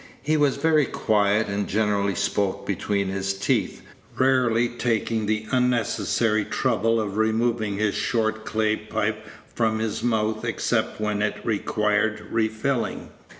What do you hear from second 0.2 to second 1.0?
He was very